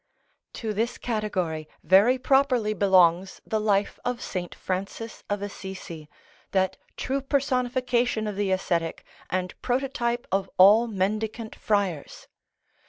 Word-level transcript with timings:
To 0.53 0.73
this 0.73 0.97
category 0.97 1.69
very 1.83 2.17
properly 2.17 2.73
belongs 2.73 3.39
the 3.45 3.59
life 3.59 3.99
of 4.03 4.19
St. 4.19 4.55
Francis 4.55 5.23
of 5.29 5.43
Assisi, 5.43 6.09
that 6.53 6.75
true 6.97 7.21
personification 7.21 8.25
of 8.25 8.35
the 8.35 8.49
ascetic, 8.49 9.05
and 9.29 9.53
prototype 9.61 10.25
of 10.31 10.49
all 10.57 10.87
mendicant 10.87 11.53
friars. 11.55 12.27